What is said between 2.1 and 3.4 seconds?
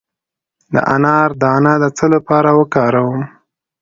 لپاره وکاروم؟